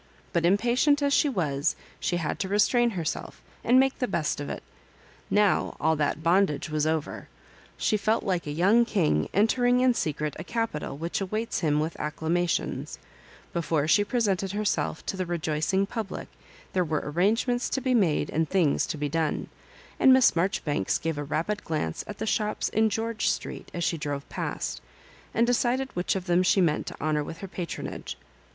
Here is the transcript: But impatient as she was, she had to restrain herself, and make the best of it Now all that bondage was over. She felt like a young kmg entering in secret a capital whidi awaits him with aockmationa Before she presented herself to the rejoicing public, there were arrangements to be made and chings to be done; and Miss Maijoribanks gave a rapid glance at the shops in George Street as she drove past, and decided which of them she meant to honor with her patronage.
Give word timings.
But 0.33 0.47
impatient 0.47 1.03
as 1.03 1.13
she 1.13 1.29
was, 1.29 1.75
she 1.99 2.17
had 2.17 2.39
to 2.39 2.47
restrain 2.47 2.89
herself, 2.97 3.39
and 3.63 3.79
make 3.79 3.99
the 3.99 4.07
best 4.07 4.39
of 4.41 4.49
it 4.49 4.63
Now 5.29 5.77
all 5.79 5.95
that 5.95 6.23
bondage 6.23 6.71
was 6.71 6.87
over. 6.87 7.27
She 7.77 7.97
felt 7.97 8.23
like 8.23 8.47
a 8.47 8.51
young 8.51 8.83
kmg 8.83 9.29
entering 9.31 9.79
in 9.79 9.93
secret 9.93 10.35
a 10.39 10.43
capital 10.43 10.97
whidi 10.97 11.21
awaits 11.21 11.59
him 11.59 11.79
with 11.79 11.93
aockmationa 11.97 12.97
Before 13.53 13.87
she 13.87 14.03
presented 14.03 14.53
herself 14.53 15.05
to 15.05 15.15
the 15.15 15.27
rejoicing 15.27 15.85
public, 15.85 16.29
there 16.73 16.83
were 16.83 17.03
arrangements 17.05 17.69
to 17.69 17.79
be 17.79 17.93
made 17.93 18.31
and 18.31 18.49
chings 18.49 18.87
to 18.87 18.97
be 18.97 19.07
done; 19.07 19.49
and 19.99 20.11
Miss 20.11 20.31
Maijoribanks 20.31 20.99
gave 20.99 21.19
a 21.19 21.23
rapid 21.23 21.63
glance 21.63 22.03
at 22.07 22.17
the 22.17 22.25
shops 22.25 22.69
in 22.69 22.89
George 22.89 23.29
Street 23.29 23.69
as 23.71 23.83
she 23.83 23.99
drove 23.99 24.27
past, 24.29 24.81
and 25.31 25.45
decided 25.45 25.95
which 25.95 26.15
of 26.15 26.25
them 26.25 26.41
she 26.41 26.59
meant 26.59 26.87
to 26.87 26.97
honor 26.99 27.23
with 27.23 27.37
her 27.37 27.47
patronage. 27.47 28.17